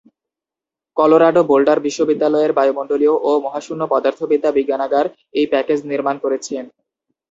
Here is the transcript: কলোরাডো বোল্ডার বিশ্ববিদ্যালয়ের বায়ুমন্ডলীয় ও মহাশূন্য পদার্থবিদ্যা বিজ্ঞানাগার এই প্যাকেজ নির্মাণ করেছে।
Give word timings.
কলোরাডো 0.97 1.41
বোল্ডার 1.49 1.79
বিশ্ববিদ্যালয়ের 1.87 2.51
বায়ুমন্ডলীয় 2.57 3.15
ও 3.21 3.31
মহাশূন্য 3.45 3.81
পদার্থবিদ্যা 3.93 4.51
বিজ্ঞানাগার 4.57 5.05
এই 5.33 5.45
প্যাকেজ 5.51 5.79
নির্মাণ 5.91 6.15
করেছে। 6.23 6.53